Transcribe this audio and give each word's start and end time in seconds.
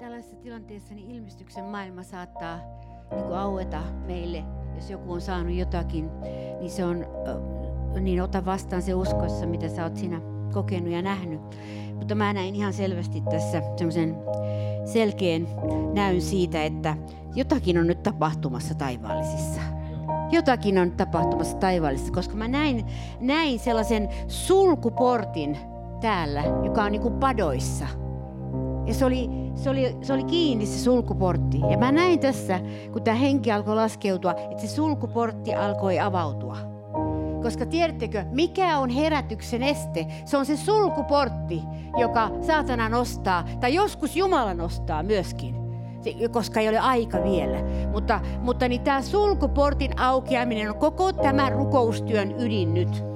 tällaisessa 0.00 0.36
tilanteessa 0.36 0.94
niin 0.94 1.10
ilmestyksen 1.10 1.64
maailma 1.64 2.02
saattaa 2.02 2.58
niin 3.10 3.24
kuin 3.24 3.38
aueta 3.38 3.82
meille, 4.06 4.44
jos 4.74 4.90
joku 4.90 5.12
on 5.12 5.20
saanut 5.20 5.54
jotakin, 5.54 6.10
niin 6.60 6.70
se 6.70 6.84
on, 6.84 7.06
niin 8.00 8.22
ota 8.22 8.44
vastaan 8.44 8.82
se 8.82 8.94
uskossa, 8.94 9.46
mitä 9.46 9.68
sä 9.68 9.84
oot 9.84 9.96
siinä 9.96 10.20
kokenut 10.52 10.92
ja 10.92 11.02
nähnyt. 11.02 11.40
Mutta 11.94 12.14
mä 12.14 12.32
näin 12.32 12.54
ihan 12.54 12.72
selvästi 12.72 13.20
tässä 13.20 13.62
semmoisen 13.76 14.16
selkeän 14.84 15.48
näyn 15.94 16.22
siitä, 16.22 16.64
että 16.64 16.96
jotakin 17.34 17.78
on 17.78 17.86
nyt 17.86 18.02
tapahtumassa 18.02 18.74
taivaallisissa. 18.74 19.60
Jotakin 20.30 20.78
on 20.78 20.92
tapahtumassa 20.92 21.56
taivaallisissa, 21.56 22.12
koska 22.12 22.36
mä 22.36 22.48
näin, 22.48 22.86
näin 23.20 23.58
sellaisen 23.58 24.08
sulkuportin 24.28 25.58
täällä, 26.00 26.42
joka 26.64 26.84
on 26.84 26.92
niin 26.92 27.02
kuin 27.02 27.14
padoissa. 27.14 27.86
Ja 28.90 28.94
se 28.94 29.04
oli, 29.04 29.30
se, 29.54 29.70
oli, 29.70 29.96
se 30.02 30.12
oli 30.12 30.24
kiinni 30.24 30.66
se 30.66 30.78
sulkuportti. 30.78 31.60
Ja 31.70 31.78
mä 31.78 31.92
näin 31.92 32.20
tässä, 32.20 32.60
kun 32.92 33.02
tämä 33.02 33.16
henki 33.16 33.52
alkoi 33.52 33.74
laskeutua, 33.74 34.34
että 34.50 34.62
se 34.62 34.68
sulkuportti 34.68 35.54
alkoi 35.54 35.98
avautua. 35.98 36.56
Koska 37.42 37.66
tiedättekö, 37.66 38.24
mikä 38.30 38.78
on 38.78 38.90
herätyksen 38.90 39.62
este? 39.62 40.06
Se 40.24 40.36
on 40.36 40.46
se 40.46 40.56
sulkuportti, 40.56 41.62
joka 41.98 42.30
saatana 42.40 42.88
nostaa, 42.88 43.44
tai 43.60 43.74
joskus 43.74 44.16
Jumala 44.16 44.54
nostaa 44.54 45.02
myöskin 45.02 45.54
koska 46.30 46.60
ei 46.60 46.68
ole 46.68 46.78
aika 46.78 47.22
vielä. 47.22 47.58
Mutta, 47.92 48.20
mutta 48.42 48.68
niin 48.68 48.80
tämä 48.80 49.02
sulkuportin 49.02 50.00
aukeaminen 50.00 50.70
on 50.70 50.78
koko 50.78 51.12
tämän 51.12 51.52
rukoustyön 51.52 52.34
ydin 52.40 52.74
nyt 52.74 53.09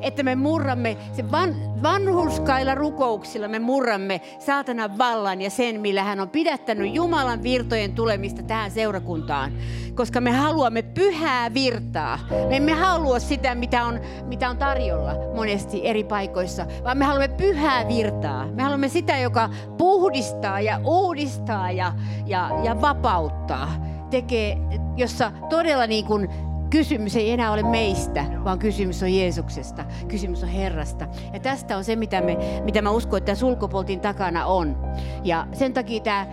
että 0.00 0.22
me 0.22 0.34
murramme, 0.34 0.96
se 1.12 1.30
van, 1.30 1.54
vanhurskailla 1.82 2.74
rukouksilla 2.74 3.48
me 3.48 3.58
murramme 3.58 4.20
saatanan 4.38 4.98
vallan 4.98 5.40
ja 5.40 5.50
sen, 5.50 5.80
millä 5.80 6.04
hän 6.04 6.20
on 6.20 6.28
pidättänyt 6.28 6.94
Jumalan 6.94 7.42
virtojen 7.42 7.92
tulemista 7.92 8.42
tähän 8.42 8.70
seurakuntaan. 8.70 9.52
Koska 9.94 10.20
me 10.20 10.30
haluamme 10.30 10.82
pyhää 10.82 11.54
virtaa. 11.54 12.18
Me 12.48 12.56
emme 12.56 12.72
halua 12.72 13.18
sitä, 13.18 13.54
mitä 13.54 13.84
on, 13.84 14.00
mitä 14.24 14.50
on 14.50 14.56
tarjolla 14.56 15.14
monesti 15.34 15.86
eri 15.86 16.04
paikoissa, 16.04 16.66
vaan 16.84 16.98
me 16.98 17.04
haluamme 17.04 17.36
pyhää 17.36 17.88
virtaa. 17.88 18.46
Me 18.46 18.62
haluamme 18.62 18.88
sitä, 18.88 19.18
joka 19.18 19.50
puhdistaa 19.78 20.60
ja 20.60 20.80
uudistaa 20.84 21.70
ja, 21.70 21.92
ja, 22.26 22.50
ja 22.64 22.80
vapauttaa 22.80 23.90
tekee, 24.10 24.56
jossa 24.96 25.32
todella 25.48 25.86
niin 25.86 26.04
kuin 26.04 26.28
kysymys 26.70 27.16
ei 27.16 27.30
enää 27.30 27.52
ole 27.52 27.62
meistä, 27.62 28.24
vaan 28.44 28.58
kysymys 28.58 29.02
on 29.02 29.14
Jeesuksesta. 29.14 29.84
Kysymys 30.08 30.42
on 30.42 30.48
Herrasta. 30.48 31.08
Ja 31.32 31.40
tästä 31.40 31.76
on 31.76 31.84
se, 31.84 31.96
mitä, 31.96 32.20
me, 32.20 32.36
mitä 32.64 32.82
mä 32.82 32.90
uskon, 32.90 33.18
että 33.18 33.34
sulkupoltin 33.34 34.00
takana 34.00 34.46
on. 34.46 34.76
Ja 35.24 35.46
sen 35.52 35.72
takia 35.72 36.00
tämä, 36.00 36.26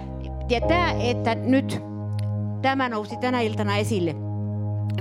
ja 0.49 0.61
tämä 0.61 0.91
että 0.91 1.35
nyt 1.35 1.81
tämä 2.61 2.89
nousi 2.89 3.17
tänä 3.17 3.41
iltana 3.41 3.77
esille, 3.77 4.15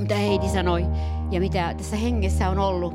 mitä 0.01 0.14
Heidi 0.14 0.48
sanoi 0.48 0.87
ja 1.31 1.41
mitä 1.41 1.75
tässä 1.77 1.97
hengessä 1.97 2.48
on 2.51 2.59
ollut, 2.59 2.95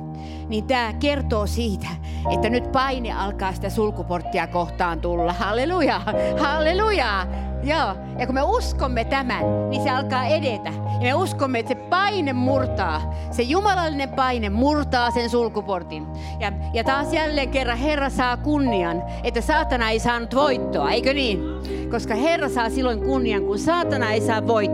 niin 0.49 0.63
tämä 0.63 0.93
kertoo 0.93 1.47
siitä, 1.47 1.87
että 2.33 2.49
nyt 2.49 2.71
paine 2.71 3.13
alkaa 3.13 3.53
sitä 3.53 3.69
sulkuporttia 3.69 4.47
kohtaan 4.47 5.01
tulla. 5.01 5.33
Halleluja, 5.33 6.01
halleluja. 6.39 7.27
Joo, 7.63 7.95
ja 8.19 8.25
kun 8.25 8.35
me 8.35 8.41
uskomme 8.41 9.05
tämän, 9.05 9.69
niin 9.69 9.83
se 9.83 9.89
alkaa 9.89 10.25
edetä. 10.25 10.69
Ja 10.69 11.01
me 11.01 11.13
uskomme, 11.13 11.59
että 11.59 11.73
se 11.73 11.75
paine 11.75 12.33
murtaa, 12.33 13.13
se 13.31 13.43
jumalallinen 13.43 14.09
paine 14.09 14.49
murtaa 14.49 15.11
sen 15.11 15.29
sulkuportin. 15.29 16.07
Ja, 16.39 16.51
ja 16.73 16.83
taas 16.83 17.13
jälleen 17.13 17.49
kerran 17.49 17.77
Herra 17.77 18.09
saa 18.09 18.37
kunnian, 18.37 19.03
että 19.23 19.41
saatana 19.41 19.89
ei 19.89 19.99
saanut 19.99 20.35
voittoa, 20.35 20.91
eikö 20.91 21.13
niin? 21.13 21.39
Koska 21.91 22.15
Herra 22.15 22.49
saa 22.49 22.69
silloin 22.69 23.01
kunnian, 23.01 23.43
kun 23.43 23.59
saatana 23.59 24.11
ei 24.11 24.21
saa 24.21 24.47
voittoa. 24.47 24.70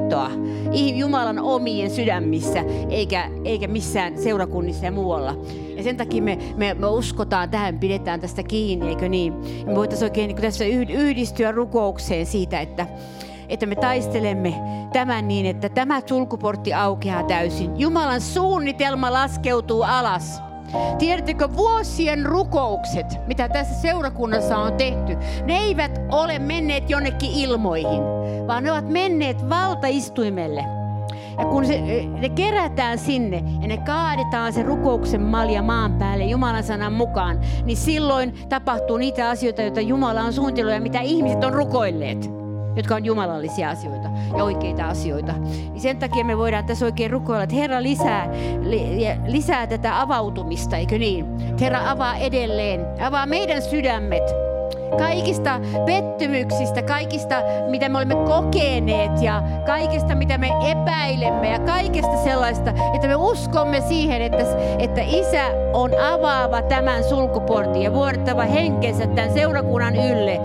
Jumalan 0.96 1.40
omien 1.40 1.90
sydämissä, 1.90 2.64
eikä, 2.90 3.30
eikä 3.46 3.68
missään 3.68 4.18
seurakunnissa 4.18 4.86
ja 4.86 4.92
muualla. 4.92 5.36
Ja 5.76 5.84
sen 5.84 5.98
takia 5.98 6.24
me, 6.24 6.38
me, 6.56 6.74
me 6.74 6.88
uskotaan 6.88 7.50
tähän, 7.50 7.80
pidetään 7.80 8.20
tästä 8.20 8.44
kiinni, 8.44 8.88
eikö 8.90 9.10
niin? 9.10 9.34
Ja 9.60 9.66
me 9.66 9.76
voitaisiin 9.76 10.10
oikein 10.10 10.28
niin 10.28 10.42
tässä 10.42 10.66
yhdistyä 10.90 11.52
rukoukseen 11.52 12.26
siitä, 12.26 12.60
että, 12.60 12.88
että 13.50 13.66
me 13.66 13.76
taistelemme 13.76 14.54
tämän 14.94 15.28
niin, 15.28 15.46
että 15.46 15.70
tämä 15.70 16.02
sulkuportti 16.06 16.74
aukeaa 16.74 17.24
täysin. 17.24 17.80
Jumalan 17.80 18.22
suunnitelma 18.22 19.14
laskeutuu 19.14 19.84
alas. 19.84 20.42
Tiedättekö, 21.00 21.50
vuosien 21.56 22.26
rukoukset, 22.26 23.28
mitä 23.28 23.50
tässä 23.50 23.82
seurakunnassa 23.82 24.58
on 24.58 24.74
tehty, 24.74 25.18
ne 25.46 25.58
eivät 25.58 26.02
ole 26.12 26.40
menneet 26.40 26.90
jonnekin 26.90 27.32
ilmoihin, 27.32 28.02
vaan 28.48 28.64
ne 28.64 28.72
ovat 28.72 28.90
menneet 28.90 29.50
valtaistuimelle– 29.50 30.66
ja 31.38 31.46
kun 31.46 31.66
se, 31.66 31.82
ne 32.20 32.30
kerätään 32.30 32.98
sinne 32.98 33.44
ja 33.62 33.68
ne 33.68 33.78
kaadetaan 33.78 34.54
se 34.54 34.64
rukouksen 34.64 35.22
malja 35.22 35.62
maan 35.62 35.94
päälle 35.94 36.26
Jumalan 36.26 36.64
sanan 36.64 36.94
mukaan, 36.94 37.40
niin 37.66 37.78
silloin 37.78 38.34
tapahtuu 38.50 38.98
niitä 38.98 39.30
asioita, 39.30 39.62
joita 39.62 39.82
Jumala 39.82 40.22
on 40.22 40.34
suunnitellut 40.34 40.74
ja 40.74 40.82
mitä 40.82 41.02
ihmiset 41.02 41.44
on 41.44 41.54
rukoilleet 41.54 42.38
jotka 42.76 42.96
on 42.96 43.06
jumalallisia 43.06 43.70
asioita 43.70 44.10
ja 44.38 44.44
oikeita 44.44 44.88
asioita. 44.88 45.34
Niin 45.34 45.82
sen 45.82 45.98
takia 45.98 46.26
me 46.26 46.38
voidaan 46.38 46.66
tässä 46.66 46.86
oikein 46.86 47.12
rukoilla, 47.12 47.44
että 47.44 47.56
Herra 47.56 47.84
lisää, 47.84 48.30
lisää 49.28 49.68
tätä 49.68 50.02
avautumista, 50.02 50.78
eikö 50.78 50.98
niin? 50.98 51.26
Herra 51.60 51.92
avaa 51.92 52.16
edelleen, 52.16 52.86
avaa 53.02 53.26
meidän 53.26 53.62
sydämet, 53.62 54.47
kaikista 54.98 55.60
pettymyksistä, 55.86 56.82
kaikista 56.82 57.36
mitä 57.70 57.90
me 57.90 57.98
olemme 57.98 58.16
kokeneet 58.16 59.22
ja 59.22 59.44
kaikesta 59.66 60.16
mitä 60.16 60.38
me 60.38 60.50
epäilemme 60.72 61.52
ja 61.52 61.60
kaikesta 61.60 62.24
sellaista, 62.24 62.74
että 62.94 63.08
me 63.08 63.16
uskomme 63.16 63.82
siihen, 63.82 64.22
että, 64.22 64.44
että 64.80 65.02
Isä 65.02 65.44
on 65.74 65.92
avaava 66.00 66.62
tämän 66.62 67.04
sulkuportin 67.04 67.82
ja 67.82 67.94
vuodettava 67.94 68.44
henkensä 68.44 69.08
tämän 69.08 69.34
seurakunnan 69.34 69.96
ylle 69.96 70.40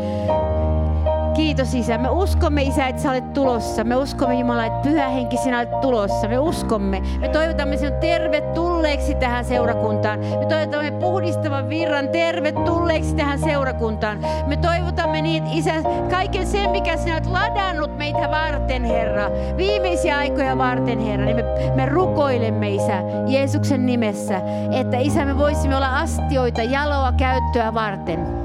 Kiitos 1.34 1.75
Isä. 1.75 1.98
Me 1.98 2.09
uskomme 2.09 2.62
Isä, 2.62 2.87
että 2.87 3.03
sä 3.03 3.10
olet 3.10 3.32
tulossa. 3.32 3.84
Me 3.84 3.97
uskomme 3.97 4.34
Jumala, 4.34 4.66
että 4.66 4.88
pyhä 4.88 5.09
henki 5.09 5.37
sinä 5.37 5.59
olet 5.59 5.81
tulossa. 5.81 6.28
Me 6.28 6.38
uskomme. 6.38 7.03
Me 7.20 7.28
toivotamme 7.28 7.76
sinut 7.76 8.00
tervetulleeksi 8.00 9.15
tähän 9.15 9.44
seurakuntaan. 9.44 10.19
Me 10.19 10.47
toivotamme 10.47 10.91
puhdistavan 10.91 11.69
virran 11.69 12.09
tervetulleeksi 12.09 13.15
tähän 13.15 13.38
seurakuntaan. 13.38 14.19
Me 14.47 14.56
toivotamme 14.56 15.22
niin, 15.22 15.47
Isä, 15.47 15.75
kaiken 16.10 16.47
sen, 16.47 16.70
mikä 16.70 16.97
sinä 16.97 17.15
olet 17.15 17.26
ladannut 17.26 17.99
meitä 17.99 18.31
varten, 18.31 18.84
Herra. 18.84 19.31
Viimeisiä 19.56 20.19
aikoja 20.19 20.59
varten, 20.59 20.99
Herra. 20.99 21.25
Niin 21.25 21.37
me, 21.37 21.44
me 21.75 21.87
rukoilemme, 21.87 22.70
Isä, 22.70 23.03
Jeesuksen 23.26 23.87
nimessä, 23.87 24.41
että 24.70 24.97
Isä, 24.99 25.25
me 25.25 25.38
voisimme 25.38 25.76
olla 25.76 25.99
astioita 25.99 26.62
jaloa 26.62 27.12
käyttöä 27.12 27.75
varten 27.75 28.41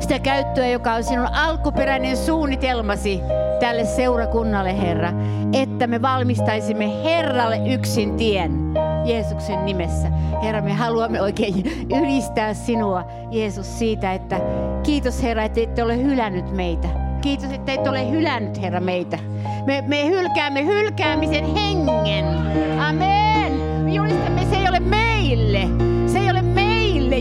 sitä 0.00 0.18
käyttöä, 0.18 0.66
joka 0.66 0.92
on 0.92 1.04
sinun 1.04 1.34
alkuperäinen 1.34 2.16
suunnitelmasi 2.16 3.20
tälle 3.60 3.84
seurakunnalle, 3.84 4.80
Herra, 4.80 5.12
että 5.52 5.86
me 5.86 6.02
valmistaisimme 6.02 7.04
Herralle 7.04 7.60
yksin 7.72 8.16
tien 8.16 8.66
Jeesuksen 9.04 9.64
nimessä. 9.64 10.08
Herra, 10.42 10.62
me 10.62 10.72
haluamme 10.72 11.22
oikein 11.22 11.54
ylistää 12.02 12.54
sinua, 12.54 13.04
Jeesus, 13.30 13.78
siitä, 13.78 14.12
että 14.12 14.40
kiitos 14.82 15.22
Herra, 15.22 15.42
että 15.42 15.60
ette 15.60 15.82
ole 15.82 16.02
hylännyt 16.02 16.50
meitä. 16.56 16.88
Kiitos, 17.20 17.52
että 17.52 17.72
ette 17.72 17.90
ole 17.90 18.10
hylännyt, 18.10 18.62
Herra, 18.62 18.80
meitä. 18.80 19.18
Me, 19.66 19.84
me 19.86 20.06
hylkäämme 20.06 20.64
hylkäämisen 20.64 21.54
hengen. 21.54 22.24
Amen. 22.80 23.52
Me 23.84 23.92
julistamme, 23.92 24.44
se 24.50 24.56
ei 24.56 24.68
ole 24.68 24.80
meille. 24.80 25.85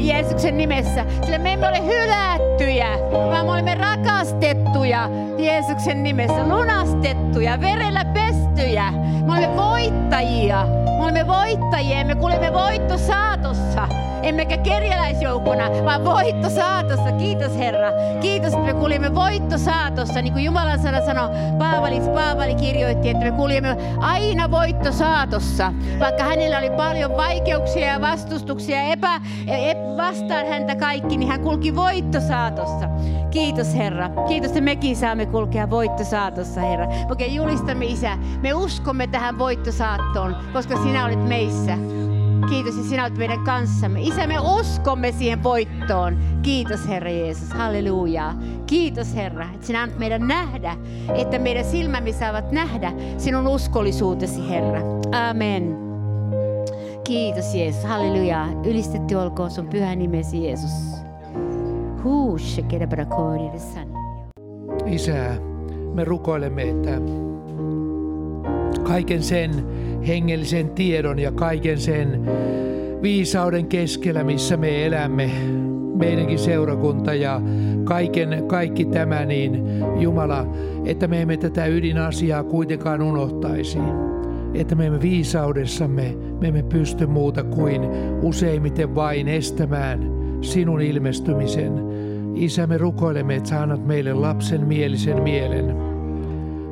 Jeesuksen 0.06 0.58
nimessä, 0.58 1.06
sillä 1.24 1.38
me 1.38 1.54
emme 1.54 1.68
ole 1.68 1.86
hylättyjä, 1.86 2.88
vaan 3.12 3.46
me 3.46 3.52
olemme 3.52 3.76
rakastettuja 3.76 5.10
Jeesuksen 5.38 6.04
nimessä, 6.04 6.48
lunastettuja, 6.48 7.62
verellä 7.62 8.06
pestyjä. 8.06 8.92
Me 9.26 9.32
olemme 9.32 9.58
voittajia. 9.58 10.68
Me 10.98 11.04
olemme 11.04 11.28
voittajia 11.28 12.06
me 12.06 12.16
kuulemme 12.16 12.54
voitto 12.54 12.98
saatossa 12.98 13.88
emmekä 14.26 14.58
kerjäläisjoukkona, 14.58 15.70
vaan 15.86 16.06
voitto 16.06 16.50
saatossa. 16.50 17.12
Kiitos 17.12 17.58
Herra. 17.58 17.92
Kiitos, 18.22 18.54
että 18.54 18.66
me 18.66 18.74
kuulimme 18.74 19.16
voitto 19.16 19.58
saatossa. 19.58 20.22
Niin 20.22 20.34
kuin 20.34 20.46
Jumalan 20.46 20.80
sana 20.80 21.02
sanoi, 21.06 21.30
Paavali, 21.58 22.00
Paavali 22.00 22.56
kirjoitti, 22.56 23.10
että 23.10 23.24
me 23.24 23.32
kuulimme 23.32 23.78
aina 24.00 24.52
voitto 24.52 24.92
saatossa. 24.92 25.74
Vaikka 26.00 26.24
hänellä 26.24 26.58
oli 26.58 26.70
paljon 26.70 27.18
vaikeuksia 27.18 27.88
ja 27.88 28.02
vastustuksia 28.02 28.82
epä, 28.82 29.22
epä, 29.48 29.98
vastaan 29.98 30.48
häntä 30.48 30.76
kaikki, 30.76 31.18
niin 31.18 31.30
hän 31.30 31.42
kulki 31.42 31.76
voitto 31.76 32.20
saatossa. 32.20 32.90
Kiitos 33.32 33.76
Herra. 33.76 34.10
Kiitos, 34.28 34.52
että 34.52 34.62
mekin 34.62 34.96
saamme 34.96 35.26
kulkea 35.26 35.70
voitto 35.70 36.04
saatossa, 36.04 36.62
Herra. 36.62 36.88
Oikein 37.10 37.36
julistamme 37.36 37.86
Isä. 37.86 38.18
Me 38.42 38.54
uskomme 38.54 39.08
tähän 39.08 39.38
voittosaattoon, 39.38 40.36
koska 40.54 40.76
sinä 40.86 41.06
olet 41.06 41.28
meissä. 41.28 41.78
Kiitos, 42.50 42.76
että 42.76 42.90
sinä 42.90 43.04
olet 43.04 43.18
meidän 43.18 43.40
kanssamme. 43.44 44.02
Isä, 44.02 44.28
me 44.28 44.40
uskomme 44.40 45.12
siihen 45.12 45.44
voittoon. 45.44 46.18
Kiitos, 46.42 46.88
Herra 46.88 47.10
Jeesus. 47.10 47.50
Halleluja. 47.50 48.34
Kiitos, 48.68 49.16
Herra, 49.16 49.46
että 49.54 49.68
sinä 49.68 49.82
annat 49.82 50.00
meidän 50.00 50.28
nähdä, 50.28 50.78
että 51.16 51.40
meidän 51.40 51.66
silmämme 51.66 52.12
saavat 52.12 52.52
nähdä 52.52 52.94
sinun 53.18 53.48
uskollisuutesi, 53.48 54.50
Herra. 54.50 54.82
Amen. 55.30 55.78
Kiitos, 57.04 57.56
Jeesus. 57.56 57.84
Halleluja. 57.84 58.48
Ylistetty 58.66 59.16
olkoon 59.16 59.52
sun 59.52 59.68
pyhä 59.68 59.96
nimesi, 59.96 60.46
Jeesus. 60.46 60.72
Isä, 64.86 65.36
me 65.94 66.04
rukoilemme, 66.04 66.62
että 66.62 67.02
kaiken 68.84 69.24
sen 69.24 69.66
hengellisen 70.08 70.70
tiedon 70.70 71.20
ja 71.20 71.32
kaiken 71.32 71.78
sen 71.78 72.30
viisauden 73.02 73.66
keskellä, 73.68 74.24
missä 74.24 74.58
me 74.58 74.86
elämme, 74.86 75.32
meidänkin 75.96 76.40
seurakunta 76.40 77.14
ja 77.14 77.42
kaiken, 77.84 78.44
kaikki 78.48 78.86
tämä, 78.86 79.26
niin 79.26 79.64
Jumala, 80.00 80.48
että 80.86 81.08
me 81.08 81.22
emme 81.22 81.38
tätä 81.38 81.66
ydinasiaa 81.66 82.44
kuitenkaan 82.44 83.02
unohtaisi. 83.02 83.80
Että 84.54 84.76
me 84.76 84.86
emme 84.86 85.02
viisaudessamme, 85.02 86.16
me 86.42 86.48
emme 86.48 86.64
pysty 86.64 87.06
muuta 87.06 87.44
kuin 87.44 87.82
useimmiten 88.22 88.96
vain 88.96 89.28
estämään 89.28 90.12
sinun 90.42 90.82
ilmestymisen. 90.82 91.74
Isä, 92.36 92.68
me 92.68 92.78
rukoilemme, 92.78 93.36
että 93.36 93.50
sä 93.50 93.62
annat 93.62 93.86
meille 93.86 94.14
lapsen 94.14 94.68
mielisen 94.68 95.24
mielen. 95.24 95.76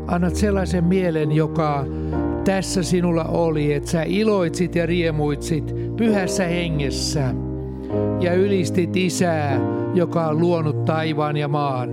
Annat 0.07 0.35
sellaisen 0.35 0.83
mielen, 0.83 1.31
joka 1.31 1.85
tässä 2.45 2.83
sinulla 2.83 3.23
oli, 3.23 3.73
että 3.73 3.89
sä 3.89 4.03
iloitsit 4.03 4.75
ja 4.75 4.85
riemuitsit 4.85 5.75
pyhässä 5.97 6.43
hengessä 6.43 7.33
ja 8.19 8.33
ylistit 8.33 8.97
Isää, 8.97 9.59
joka 9.93 10.27
on 10.27 10.39
luonut 10.39 10.85
taivaan 10.85 11.37
ja 11.37 11.47
maan. 11.47 11.89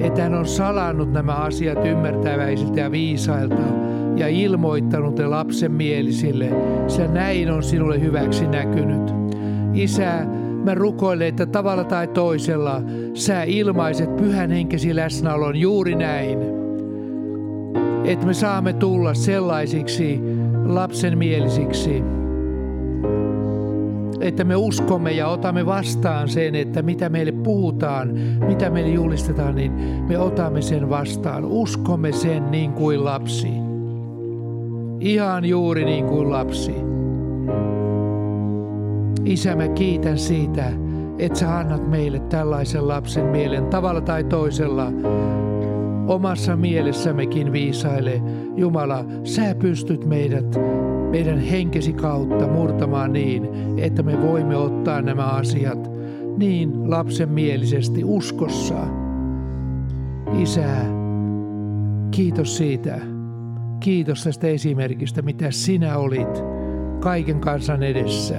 Että 0.00 0.22
hän 0.22 0.34
on 0.34 0.46
salannut 0.46 1.12
nämä 1.12 1.32
asiat 1.32 1.86
ymmärtäväisiltä 1.86 2.80
ja 2.80 2.90
viisailta 2.90 3.62
ja 4.16 4.28
ilmoittanut 4.28 5.18
ne 5.18 5.26
lapsen 5.26 5.72
mielisille. 5.72 6.48
Se 6.86 7.08
näin 7.08 7.50
on 7.50 7.62
sinulle 7.62 8.00
hyväksi 8.00 8.46
näkynyt. 8.46 9.14
Isä, 9.74 10.26
mä 10.64 10.74
rukoilen, 10.74 11.28
että 11.28 11.46
tavalla 11.46 11.84
tai 11.84 12.08
toisella 12.08 12.82
sä 13.14 13.42
ilmaiset 13.42 14.16
pyhän 14.16 14.50
henkesi 14.50 14.96
läsnäolon 14.96 15.56
juuri 15.56 15.94
näin 15.94 16.59
että 18.04 18.26
me 18.26 18.34
saamme 18.34 18.72
tulla 18.72 19.14
sellaisiksi 19.14 20.20
lapsenmielisiksi, 20.66 22.02
että 24.20 24.44
me 24.44 24.56
uskomme 24.56 25.12
ja 25.12 25.28
otamme 25.28 25.66
vastaan 25.66 26.28
sen, 26.28 26.54
että 26.54 26.82
mitä 26.82 27.08
meille 27.08 27.32
puhutaan, 27.32 28.08
mitä 28.46 28.70
meille 28.70 28.90
julistetaan, 28.90 29.54
niin 29.54 29.72
me 30.08 30.18
otamme 30.18 30.62
sen 30.62 30.90
vastaan. 30.90 31.44
Uskomme 31.44 32.12
sen 32.12 32.50
niin 32.50 32.72
kuin 32.72 33.04
lapsi. 33.04 33.48
Ihan 35.00 35.44
juuri 35.44 35.84
niin 35.84 36.06
kuin 36.06 36.30
lapsi. 36.30 36.74
Isä, 39.24 39.56
mä 39.56 39.68
kiitän 39.68 40.18
siitä, 40.18 40.72
että 41.18 41.38
sä 41.38 41.58
annat 41.58 41.90
meille 41.90 42.18
tällaisen 42.18 42.88
lapsen 42.88 43.24
mielen 43.26 43.66
tavalla 43.66 44.00
tai 44.00 44.24
toisella 44.24 44.86
omassa 46.06 46.56
mielessämmekin 46.56 47.52
viisaile. 47.52 48.22
Jumala, 48.56 49.04
sä 49.24 49.54
pystyt 49.54 50.04
meidät 50.04 50.56
meidän 51.10 51.38
henkesi 51.38 51.92
kautta 51.92 52.46
murtamaan 52.46 53.12
niin, 53.12 53.48
että 53.78 54.02
me 54.02 54.22
voimme 54.22 54.56
ottaa 54.56 55.02
nämä 55.02 55.24
asiat 55.24 55.90
niin 56.36 56.90
lapsenmielisesti 56.90 58.04
uskossa. 58.04 58.86
Isä, 60.38 60.68
kiitos 62.10 62.56
siitä. 62.56 62.98
Kiitos 63.80 64.24
tästä 64.24 64.46
esimerkistä, 64.46 65.22
mitä 65.22 65.50
sinä 65.50 65.98
olit 65.98 66.44
kaiken 67.00 67.40
kansan 67.40 67.82
edessä. 67.82 68.36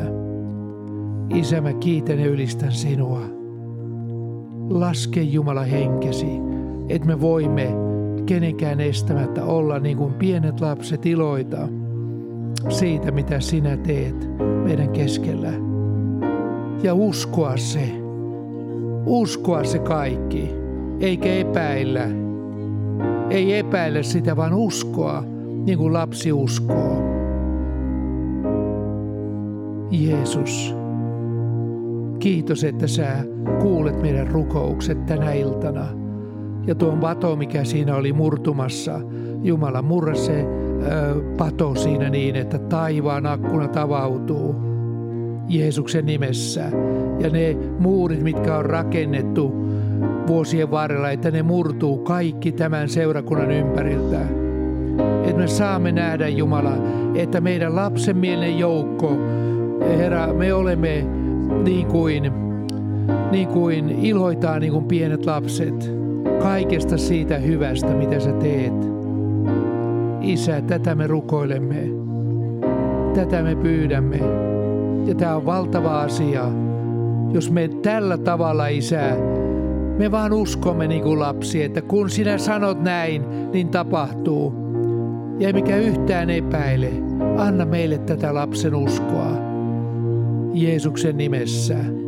Isä, 1.35 1.61
mä 1.61 1.73
kiitän 1.73 2.19
ja 2.19 2.25
ylistän 2.25 2.71
sinua. 2.71 3.21
Laske 4.69 5.21
Jumala 5.21 5.63
henkesi 5.63 6.51
että 6.91 7.07
me 7.07 7.21
voimme 7.21 7.67
kenenkään 8.25 8.79
estämättä 8.79 9.45
olla 9.45 9.79
niin 9.79 9.97
kuin 9.97 10.13
pienet 10.13 10.61
lapset 10.61 11.05
iloita 11.05 11.67
siitä, 12.69 13.11
mitä 13.11 13.39
sinä 13.39 13.77
teet 13.77 14.29
meidän 14.63 14.89
keskellä. 14.89 15.51
Ja 16.83 16.93
uskoa 16.93 17.57
se. 17.57 17.91
Uskoa 19.05 19.63
se 19.63 19.79
kaikki, 19.79 20.49
eikä 20.99 21.33
epäillä. 21.33 22.07
Ei 23.29 23.57
epäillä 23.59 24.03
sitä, 24.03 24.35
vaan 24.35 24.53
uskoa, 24.53 25.23
niin 25.65 25.77
kuin 25.77 25.93
lapsi 25.93 26.31
uskoo. 26.31 27.03
Jeesus, 29.91 30.75
kiitos, 32.19 32.63
että 32.63 32.87
sä 32.87 33.07
kuulet 33.61 34.01
meidän 34.01 34.27
rukoukset 34.27 35.05
tänä 35.05 35.33
iltana– 35.33 35.87
ja 36.67 36.75
tuon 36.75 36.99
pato, 36.99 37.35
mikä 37.35 37.63
siinä 37.63 37.95
oli 37.95 38.13
murtumassa, 38.13 38.99
Jumala 39.43 39.81
murra 39.81 40.15
se 40.15 40.45
pato 41.37 41.75
siinä 41.75 42.09
niin, 42.09 42.35
että 42.35 42.59
taivaan 42.59 43.25
akkuna 43.25 43.67
tavautuu 43.67 44.55
Jeesuksen 45.47 46.05
nimessä. 46.05 46.63
Ja 47.19 47.29
ne 47.29 47.57
muurit, 47.79 48.23
mitkä 48.23 48.57
on 48.57 48.65
rakennettu 48.65 49.53
vuosien 50.27 50.71
varrella, 50.71 51.09
että 51.09 51.31
ne 51.31 51.43
murtuu 51.43 51.97
kaikki 51.97 52.51
tämän 52.51 52.89
seurakunnan 52.89 53.51
ympäriltä. 53.51 54.21
Että 55.23 55.41
me 55.41 55.47
saamme 55.47 55.91
nähdä 55.91 56.27
Jumala, 56.27 56.73
että 57.15 57.41
meidän 57.41 57.75
lapsenmielinen 57.75 58.59
joukko, 58.59 59.17
Herra, 59.97 60.33
me 60.33 60.53
olemme 60.53 61.05
niin 61.63 61.87
kuin, 61.87 62.31
niin 63.31 63.47
kuin 63.47 63.89
iloitaan 63.89 64.61
niin 64.61 64.73
kuin 64.73 64.85
pienet 64.85 65.25
lapset 65.25 66.00
kaikesta 66.39 66.97
siitä 66.97 67.37
hyvästä, 67.37 67.87
mitä 67.87 68.19
sä 68.19 68.31
teet. 68.31 68.73
Isä, 70.21 70.61
tätä 70.61 70.95
me 70.95 71.07
rukoilemme. 71.07 71.83
Tätä 73.13 73.43
me 73.43 73.55
pyydämme. 73.55 74.19
Ja 75.05 75.15
tämä 75.15 75.35
on 75.35 75.45
valtava 75.45 76.01
asia. 76.01 76.45
Jos 77.33 77.51
me 77.51 77.67
tällä 77.81 78.17
tavalla, 78.17 78.67
Isä, 78.67 79.15
me 79.97 80.11
vaan 80.11 80.33
uskomme 80.33 80.87
niin 80.87 81.03
kuin 81.03 81.19
lapsi, 81.19 81.63
että 81.63 81.81
kun 81.81 82.09
sinä 82.09 82.37
sanot 82.37 82.83
näin, 82.83 83.51
niin 83.51 83.69
tapahtuu. 83.69 84.53
Ja 85.39 85.53
mikä 85.53 85.77
yhtään 85.77 86.29
epäile, 86.29 86.89
anna 87.37 87.65
meille 87.65 87.97
tätä 87.97 88.33
lapsen 88.33 88.75
uskoa. 88.75 89.31
Jeesuksen 90.53 91.17
nimessä. 91.17 92.00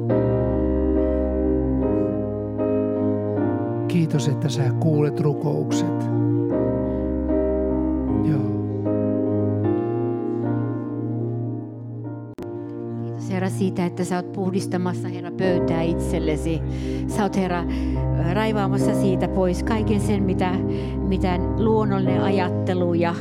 Kiitos, 3.94 4.28
että 4.28 4.50
sä 4.50 4.64
kuulet 4.80 5.20
rukoukset. 5.20 6.02
Joo. 8.30 8.54
Kiitos 13.04 13.30
Herra 13.30 13.50
siitä, 13.50 13.86
että 13.86 14.04
sä 14.04 14.16
oot 14.16 14.32
puhdistamassa 14.32 15.08
Herra 15.08 15.32
pöytää 15.32 15.82
itsellesi. 15.82 16.62
Sä 17.08 17.24
oot 17.24 17.38
Herra 17.38 17.64
raivaamassa 18.34 18.96
siitä 18.96 19.28
pois 19.28 19.64
kaiken 19.64 20.02
sen, 20.02 20.24
mitä, 20.24 20.52
mitä 20.98 21.40
luonnollinen 21.58 22.22
ajattelu 22.22 22.94
ja, 22.94 23.16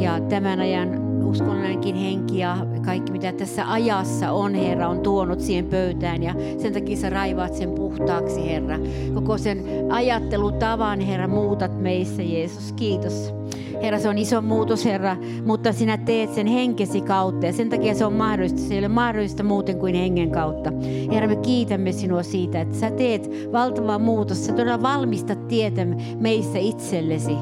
ja 0.00 0.20
tämän 0.20 0.60
ajan 0.60 1.08
uskonnollinenkin 1.24 1.94
henki 1.94 2.38
ja 2.38 2.56
kaikki 2.84 3.12
mitä 3.12 3.32
tässä 3.32 3.72
ajassa 3.72 4.32
on, 4.32 4.54
Herra, 4.54 4.88
on 4.88 5.00
tuonut 5.00 5.40
siihen 5.40 5.66
pöytään 5.66 6.22
ja 6.22 6.34
sen 6.58 6.72
takia 6.72 6.96
sä 6.96 7.10
raivaat 7.10 7.54
sen 7.54 7.70
puhtaaksi, 7.88 8.50
Herra. 8.50 8.78
Koko 9.14 9.38
sen 9.38 9.64
ajattelutavan, 9.90 11.00
Herra, 11.00 11.28
muutat 11.28 11.82
meissä, 11.82 12.22
Jeesus. 12.22 12.72
Kiitos. 12.72 13.34
Herra, 13.82 13.98
se 13.98 14.08
on 14.08 14.18
iso 14.18 14.42
muutos, 14.42 14.84
Herra, 14.84 15.16
mutta 15.44 15.72
sinä 15.72 15.96
teet 15.96 16.34
sen 16.34 16.46
henkesi 16.46 17.00
kautta 17.00 17.46
ja 17.46 17.52
sen 17.52 17.68
takia 17.68 17.94
se 17.94 18.04
on 18.04 18.12
mahdollista. 18.12 18.60
Se 18.60 18.74
ei 18.74 18.78
ole 18.78 18.88
mahdollista 18.88 19.42
muuten 19.42 19.78
kuin 19.78 19.94
hengen 19.94 20.30
kautta. 20.30 20.72
Herra, 21.12 21.28
me 21.28 21.36
kiitämme 21.36 21.92
sinua 21.92 22.22
siitä, 22.22 22.60
että 22.60 22.76
sä 22.76 22.90
teet 22.90 23.30
valtavaa 23.52 23.98
muutosta. 23.98 24.46
Sä 24.46 24.52
todella 24.52 24.82
valmistat 24.82 25.48
tietä 25.48 25.86
meissä 26.20 26.58
itsellesi. 26.58 27.36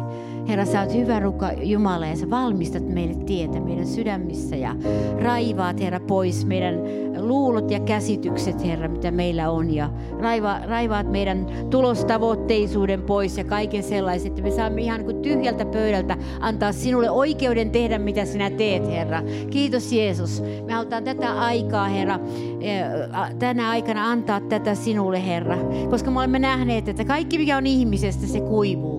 Herra, 0.48 0.64
sä 0.64 0.80
oot 0.80 0.94
hyvä 0.94 1.20
ruka 1.20 1.52
Jumala 1.52 2.06
ja 2.06 2.16
sä 2.16 2.30
valmistat 2.30 2.88
meille 2.88 3.14
tietä 3.14 3.60
meidän 3.60 3.86
sydämissä 3.86 4.56
ja 4.56 4.76
raivaat, 5.22 5.80
Herra, 5.80 6.00
pois 6.00 6.46
meidän 6.46 6.74
luulot 7.18 7.70
ja 7.70 7.80
käsitykset, 7.80 8.64
Herra, 8.64 8.88
mitä 8.88 9.10
meillä 9.10 9.50
on. 9.50 9.74
Ja 9.74 9.90
raiva, 10.20 10.58
raivaat 10.66 11.10
meidän 11.10 11.46
tulostavoitteisuuden 11.70 13.02
pois 13.02 13.38
ja 13.38 13.44
kaiken 13.44 13.82
sellaiset, 13.82 14.28
että 14.28 14.42
me 14.42 14.50
saamme 14.50 14.82
ihan 14.82 15.04
kuin 15.04 15.22
tyhjältä 15.22 15.64
pöydältä 15.64 16.16
antaa 16.40 16.72
sinulle 16.72 17.10
oikeuden 17.10 17.70
tehdä, 17.70 17.98
mitä 17.98 18.24
sinä 18.24 18.50
teet, 18.50 18.88
Herra. 18.88 19.22
Kiitos 19.50 19.92
Jeesus. 19.92 20.42
Me 20.66 20.72
halutaan 20.72 21.04
tätä 21.04 21.40
aikaa, 21.40 21.88
Herra, 21.88 22.18
eh, 22.60 22.84
tänä 23.38 23.70
aikana 23.70 24.10
antaa 24.10 24.40
tätä 24.40 24.74
sinulle, 24.74 25.26
Herra. 25.26 25.58
Koska 25.90 26.10
me 26.10 26.18
olemme 26.18 26.38
nähneet, 26.38 26.88
että 26.88 27.04
kaikki 27.04 27.38
mikä 27.38 27.56
on 27.56 27.66
ihmisestä, 27.66 28.26
se 28.26 28.40
kuivuu. 28.40 28.95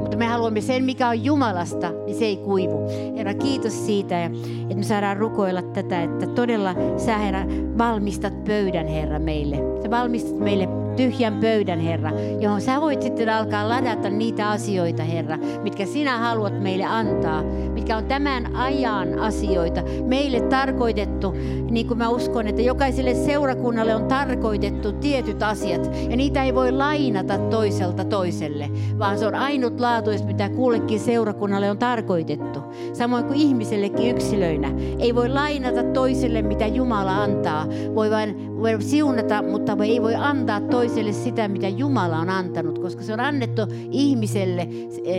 Mutta 0.00 0.16
me 0.16 0.26
haluamme 0.26 0.60
sen, 0.60 0.84
mikä 0.84 1.08
on 1.08 1.24
Jumalasta, 1.24 1.90
niin 2.06 2.16
se 2.16 2.24
ei 2.24 2.36
kuivu. 2.36 2.88
Herra, 3.16 3.34
kiitos 3.34 3.86
siitä, 3.86 4.24
että 4.24 4.74
me 4.74 4.82
saadaan 4.82 5.16
rukoilla 5.16 5.62
tätä, 5.62 6.02
että 6.02 6.26
todella 6.26 6.74
sä, 6.96 7.18
Herra, 7.18 7.44
valmistat 7.78 8.44
pöydän, 8.44 8.86
Herra, 8.86 9.18
meille. 9.18 9.56
Sä 9.82 9.90
valmistat 9.90 10.38
meille 10.38 10.68
tyhjän 10.96 11.40
pöydän, 11.40 11.80
Herra, 11.80 12.10
johon 12.40 12.60
sä 12.60 12.80
voit 12.80 13.02
sitten 13.02 13.28
alkaa 13.28 13.68
ladata 13.68 14.10
niitä 14.10 14.48
asioita, 14.48 15.02
Herra, 15.02 15.38
mitkä 15.62 15.86
sinä 15.86 16.18
haluat 16.18 16.62
meille 16.62 16.84
antaa, 16.84 17.42
mitkä 17.72 17.96
on 17.96 18.04
tämän 18.04 18.56
ajan 18.56 19.18
asioita, 19.18 19.82
meille 20.06 20.40
tarkoitettu, 20.40 21.34
niin 21.70 21.86
kuin 21.86 21.98
mä 21.98 22.08
uskon, 22.08 22.46
että 22.46 22.62
jokaiselle 22.62 23.14
seurakunnalle 23.14 23.94
on 23.94 24.04
tarkoitettu 24.04 24.92
tietyt 24.92 25.42
asiat, 25.42 25.90
ja 26.10 26.16
niitä 26.16 26.42
ei 26.42 26.54
voi 26.54 26.72
lainata 26.72 27.38
toiselta 27.38 28.04
toiselle, 28.04 28.70
vaan 28.98 29.18
se 29.18 29.26
on 29.26 29.34
ainutlaatuista, 29.34 30.26
mitä 30.26 30.48
kullekin 30.48 31.00
seurakunnalle 31.00 31.70
on 31.70 31.78
tarkoitettu. 31.78 32.60
Samoin 32.92 33.24
kuin 33.24 33.36
ihmisellekin 33.36 34.10
yksilöinä. 34.10 34.72
Ei 34.98 35.14
voi 35.14 35.28
lainata 35.28 35.82
toiselle, 35.82 36.42
mitä 36.42 36.66
Jumala 36.66 37.22
antaa. 37.22 37.66
Voi 37.94 38.10
vain 38.10 38.45
voi 38.56 38.82
siunata, 38.82 39.42
mutta 39.42 39.76
ei 39.84 40.02
voi 40.02 40.14
antaa 40.14 40.60
toiselle 40.60 41.12
sitä, 41.12 41.48
mitä 41.48 41.68
Jumala 41.68 42.18
on 42.18 42.30
antanut, 42.30 42.78
koska 42.78 43.02
se 43.02 43.12
on 43.12 43.20
annettu 43.20 43.62
ihmiselle 43.90 44.68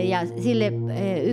ja 0.04 0.26
sille 0.42 0.72
eh, 0.94 1.24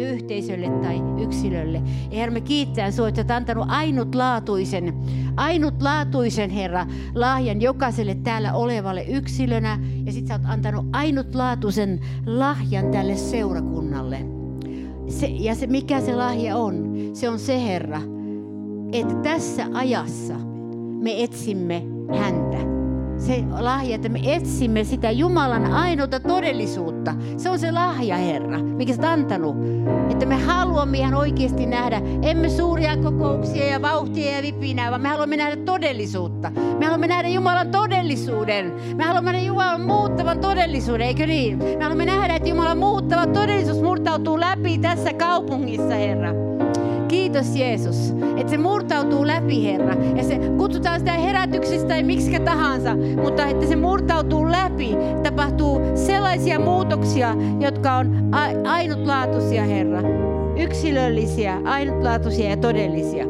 yhteisölle 0.00 0.68
tai 0.82 1.02
yksilölle. 1.22 1.82
Ja 2.10 2.18
Herra, 2.18 2.32
me 2.32 2.40
kiittää 2.40 2.90
sinua, 2.90 3.08
että 3.08 3.20
olet 3.20 3.30
antanut 3.30 3.64
ainutlaatuisen, 3.68 4.94
ainutlaatuisen 5.36 6.50
Herra 6.50 6.86
lahjan 7.14 7.62
jokaiselle 7.62 8.14
täällä 8.14 8.52
olevalle 8.52 9.04
yksilönä. 9.04 9.78
Ja 10.06 10.12
sitten 10.12 10.28
sä 10.28 10.34
oot 10.34 10.52
antanut 10.54 10.86
ainutlaatuisen 10.92 12.00
lahjan 12.26 12.90
tälle 12.90 13.16
seurakunnalle. 13.16 14.18
Se, 15.08 15.26
ja 15.26 15.54
se, 15.54 15.66
mikä 15.66 16.00
se 16.00 16.14
lahja 16.14 16.56
on, 16.56 16.94
se 17.12 17.28
on 17.28 17.38
se 17.38 17.64
Herra, 17.64 18.00
että 18.92 19.14
tässä 19.14 19.66
ajassa– 19.72 20.34
me 21.04 21.22
etsimme 21.22 21.82
häntä. 22.18 22.58
Se 23.18 23.44
lahja, 23.60 23.94
että 23.94 24.08
me 24.08 24.20
etsimme 24.24 24.84
sitä 24.84 25.10
Jumalan 25.10 25.72
ainoata 25.72 26.20
todellisuutta. 26.20 27.14
Se 27.36 27.50
on 27.50 27.58
se 27.58 27.72
lahja, 27.72 28.16
Herra, 28.16 28.58
mikä 28.58 28.94
sä 28.94 29.12
antanut. 29.12 29.56
Että 30.10 30.26
me 30.26 30.34
haluamme 30.36 30.98
ihan 30.98 31.14
oikeasti 31.14 31.66
nähdä, 31.66 32.02
emme 32.22 32.48
suuria 32.48 32.96
kokouksia 32.96 33.66
ja 33.66 33.82
vauhtia 33.82 34.36
ja 34.36 34.42
vipinää, 34.42 34.90
vaan 34.90 35.00
me 35.00 35.08
haluamme 35.08 35.36
nähdä 35.36 35.56
todellisuutta. 35.56 36.50
Me 36.78 36.84
haluamme 36.84 37.06
nähdä 37.06 37.28
Jumalan 37.28 37.70
todellisuuden. 37.70 38.72
Me 38.96 39.04
haluamme 39.04 39.32
nähdä 39.32 39.46
Jumalan 39.46 39.80
muuttavan 39.80 40.38
todellisuuden, 40.38 41.06
eikö 41.06 41.26
niin? 41.26 41.58
Me 41.58 41.82
haluamme 41.82 42.04
nähdä, 42.04 42.36
että 42.36 42.48
Jumalan 42.48 42.78
muuttava 42.78 43.26
todellisuus 43.26 43.82
murtautuu 43.82 44.40
läpi 44.40 44.78
tässä 44.78 45.12
kaupungissa, 45.12 45.94
Herra. 45.94 46.53
Kiitos 47.14 47.56
Jeesus, 47.56 48.14
että 48.36 48.50
se 48.50 48.58
murtautuu 48.58 49.26
läpi 49.26 49.64
Herra. 49.64 49.94
Ja 50.16 50.24
se 50.24 50.38
kutsutaan 50.56 50.98
sitä 50.98 51.12
herätyksestä 51.12 51.88
tai 51.88 52.02
miksi 52.02 52.40
tahansa, 52.40 52.96
mutta 53.22 53.46
että 53.46 53.66
se 53.66 53.76
murtautuu 53.76 54.50
läpi. 54.50 54.96
Tapahtuu 55.22 55.80
sellaisia 55.94 56.58
muutoksia, 56.58 57.34
jotka 57.60 57.92
on 57.92 58.30
ainutlaatuisia 58.66 59.64
Herra. 59.64 60.00
Yksilöllisiä, 60.56 61.60
ainutlaatuisia 61.64 62.50
ja 62.50 62.56
todellisia. 62.56 63.24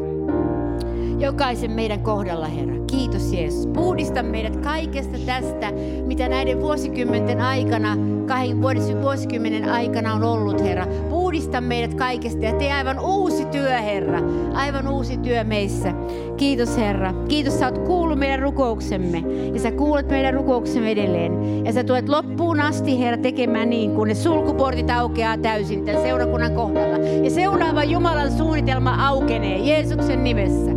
Jokaisen 1.19 1.71
meidän 1.71 2.01
kohdalla 2.01 2.47
Herra. 2.47 2.84
Kiitos 2.95 3.33
Jeesus. 3.33 3.67
Puhdista 3.67 4.23
meidät 4.23 4.57
kaikesta 4.57 5.19
tästä, 5.27 5.73
mitä 6.07 6.29
näiden 6.29 6.61
vuosikymmenten 6.61 7.41
aikana, 7.41 7.97
kahden 8.27 8.63
vuosikymmenen 9.03 9.69
aikana 9.69 10.15
on 10.15 10.25
ollut, 10.25 10.63
Herra. 10.63 10.87
Puhdista 11.11 11.61
meidät 11.61 11.95
kaikesta 11.95 12.45
ja 12.45 12.53
tee 12.53 12.73
aivan 12.73 12.99
uusi 12.99 13.45
työ, 13.45 13.79
Herra. 13.79 14.21
Aivan 14.53 14.89
uusi 14.89 15.17
työ 15.17 15.45
meissä. 15.45 15.93
Kiitos, 16.37 16.77
Herra. 16.77 17.15
Kiitos, 17.29 17.59
sä 17.59 17.67
oot 17.67 17.79
kuullut 17.79 18.19
meidän 18.19 18.41
rukouksemme. 18.41 19.25
Ja 19.55 19.61
sä 19.61 19.73
kuulet 19.73 20.09
meidän 20.09 20.35
rukouksemme 20.35 20.91
edelleen. 20.91 21.65
Ja 21.67 21.73
sä 21.73 21.85
tulet 21.85 22.09
loppuun 22.09 22.61
asti, 22.61 23.01
Herra, 23.01 23.19
tekemään 23.19 23.71
niin, 23.71 23.95
kun 23.95 24.09
ne 24.09 24.15
sulkuportit 24.15 24.91
aukeaa 24.91 25.39
täysin 25.39 25.85
tämän 25.85 26.03
seurakunnan 26.03 26.53
kohdalla. 26.53 26.99
Ja 27.23 27.31
seuraava 27.31 27.85
Jumalan 27.85 28.33
suunnitelma 28.33 29.09
aukenee 29.09 29.59
Jeesuksen 29.59 30.25
nimessä. 30.25 30.71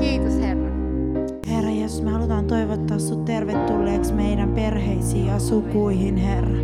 Kiitos, 0.00 0.40
Herra. 0.40 0.57
Jeesus, 1.98 2.04
me 2.04 2.10
halutaan 2.10 2.46
toivottaa 2.46 2.98
sut 2.98 3.24
tervetulleeksi 3.24 4.12
meidän 4.12 4.48
perheisiin 4.48 5.26
ja 5.26 5.38
sukuihin, 5.38 6.16
Herra. 6.16 6.58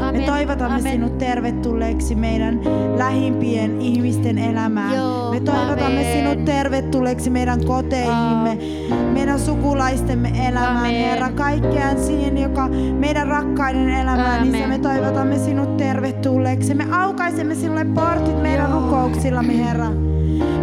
Amen. 0.00 0.20
Me 0.20 0.26
toivotamme 0.26 0.78
Amen. 0.78 0.92
sinut 0.92 1.18
tervetulleeksi 1.18 2.14
meidän 2.14 2.60
lähimpien 2.96 3.80
ihmisten 3.80 4.38
elämään. 4.38 4.96
Joo, 4.96 5.30
me 5.30 5.40
toivotamme 5.40 6.00
Amen. 6.00 6.12
sinut 6.12 6.44
tervetulleeksi 6.44 7.30
meidän 7.30 7.64
koteihimme, 7.64 8.58
oh. 8.90 9.12
meidän 9.12 9.38
sukulaistemme 9.38 10.28
elämään, 10.48 10.76
Amen. 10.76 10.94
Herra. 10.94 11.30
Kaikkeen 11.30 12.00
siihen, 12.00 12.38
joka 12.38 12.68
meidän 12.98 13.26
rakkaiden 13.26 13.88
elämään, 13.88 14.40
Amen. 14.40 14.52
niin 14.52 14.68
me 14.68 14.78
toivotamme 14.78 15.38
sinut 15.38 15.76
tervetulleeksi. 15.76 16.74
Me 16.74 16.86
aukaisemme 16.92 17.54
sinulle 17.54 17.84
portit 17.84 18.42
meidän 18.42 18.70
Joo. 18.70 18.80
rukouksillamme, 18.80 19.58
Herra 19.58 20.09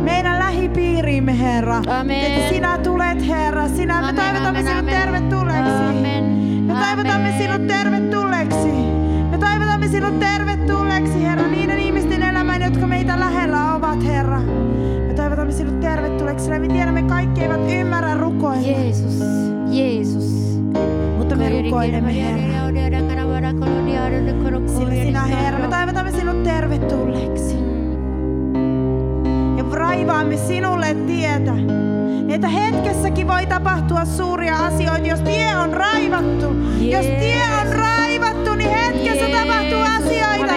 meidän 0.02 0.40
lähipiiriimme, 0.40 1.40
Herra. 1.40 1.82
Amen. 1.88 2.32
Että 2.32 2.50
sinä 2.50 2.78
tulet, 2.78 3.28
Herra. 3.28 3.68
Sinä, 3.68 3.98
amen, 3.98 4.16
me 4.16 4.22
toivotamme 4.22 4.60
amen, 4.60 4.66
sinut 4.66 4.80
amen. 4.80 4.96
tervetulleeksi. 4.96 5.72
Amen. 5.72 6.24
Me 6.68 6.74
toivotamme 6.74 7.30
amen. 7.30 7.38
sinut 7.38 7.68
tervetulleeksi. 7.68 8.68
Me 9.32 9.38
toivotamme 9.38 9.88
sinut 9.88 10.20
tervetulleeksi, 10.20 11.24
Herra, 11.24 11.48
niiden 11.48 11.80
ihmisten 11.80 12.24
elämään, 12.24 12.62
jotka 12.62 12.88
meitä 12.88 13.20
lähellä 13.20 13.74
ovat, 13.76 14.06
Herra. 14.06 14.40
Me 15.08 15.14
toivotamme 15.16 15.54
sinut 15.54 15.80
tervetulleeksi, 15.80 16.46
sillä 16.46 16.60
me 16.60 16.68
tiedämme, 16.68 17.04
kaikki 17.04 17.42
eivät 17.42 17.72
ymmärrä 17.72 18.14
rukoilla. 18.14 18.68
Jeesus, 18.68 19.24
Jeesus. 19.70 20.60
Mutta 21.18 21.36
me 21.36 21.50
rukoilemme, 21.50 22.16
Herra. 22.16 22.68
Sillä 24.78 24.94
sinä, 24.94 25.22
Herra, 25.24 25.60
me 25.60 25.68
toivotamme 25.68 26.12
sinut 26.12 26.44
tervetulleeksi 26.44 26.97
raivaamme 29.98 30.38
sinulle 30.38 30.96
tietä. 31.08 31.54
Että 32.30 32.48
hetkessäkin 32.48 33.28
voi 33.28 33.46
tapahtua 33.46 34.06
suuria 34.06 34.56
asioita, 34.56 35.08
jos 35.08 35.22
tie 35.22 35.56
on 35.56 35.74
raivattu. 35.74 36.46
Yes. 36.82 36.92
Jos 36.92 37.06
tie 37.06 37.42
on 37.62 37.68
raivattu, 37.68 38.56
niin 38.56 38.70
hetkessä 38.70 39.26
yes. 39.26 39.40
tapahtuu 39.40 39.80
asioita. 39.98 40.54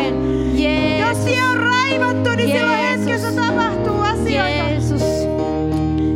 Yes. 0.59 1.01
Jos 1.01 1.19
tie 1.19 1.43
on 1.53 1.57
raivattu, 1.57 2.31
niin 2.37 2.51
yes. 2.51 2.59
silloin 2.59 2.79
hetkessä 2.79 3.33
tapahtuu 3.33 4.01
asioita. 4.01 4.69
Jeesus. 4.69 5.03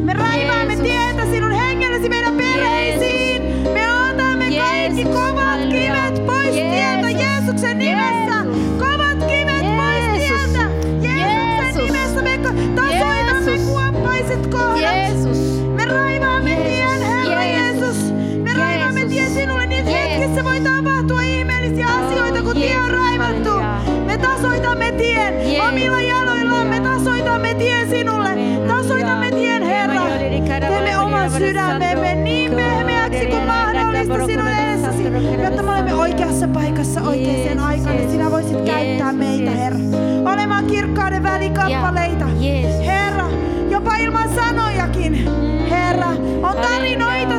Me 0.04 0.12
raivaamme 0.12 0.74
Jeesus. 0.74 0.88
tietä 0.88 1.26
sinun 1.30 1.52
hengellesi 1.52 2.08
meidän 2.08 2.34
perheisiin. 2.34 3.42
Me 3.72 3.86
otamme 4.10 4.48
Jeesus. 4.48 4.68
kaikki 4.68 5.04
kovat 5.04 5.60
kivet 5.60 6.26
pois 6.26 6.54
tieltä 6.54 7.10
Jeesuksen 7.10 7.78
nimessä. 7.78 8.44
Kovat 8.78 9.03
omilla 25.74 26.00
jaloillaan. 26.00 26.66
Me 26.66 26.80
tasoitamme 26.80 27.54
tien 27.54 27.88
sinulle. 27.90 28.30
Tasoitamme 28.66 29.30
tien, 29.30 29.62
Herra. 29.62 30.02
Teemme 30.60 30.98
oman 30.98 31.30
sydämemme 31.30 32.14
niin 32.14 32.52
pehmeäksi 32.52 33.26
kuin 33.26 33.46
mahdollista 33.46 34.26
sinun 34.26 34.48
edessäsi, 34.48 35.02
jotta 35.42 35.62
me 35.62 35.70
olemme 35.70 35.94
oikeassa 35.94 36.48
paikassa 36.48 37.02
oikeaan 37.02 37.58
aikaan. 37.58 38.10
Sinä 38.10 38.30
voisit 38.30 38.60
käyttää 38.60 39.12
meitä, 39.12 39.50
Herra. 39.50 39.78
Olemaan 40.32 40.66
kirkkauden 40.66 41.22
välikappaleita. 41.22 42.26
Herra, 42.86 43.28
jopa 43.70 43.96
ilman 43.96 44.28
sanojakin. 44.34 45.28
Herra, 45.70 46.10
on 46.42 46.56
tarinoita 46.62 47.33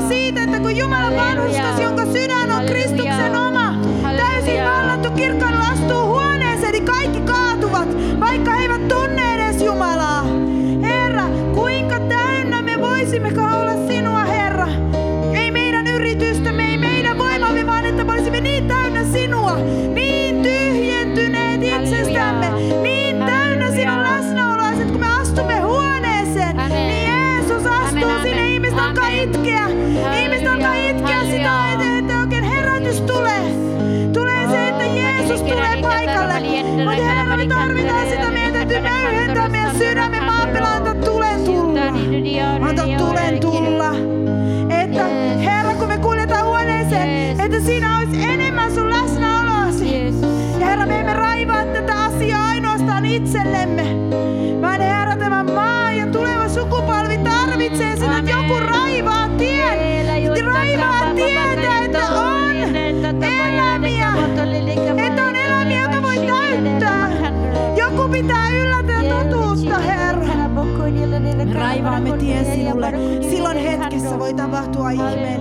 tie 74.96 75.35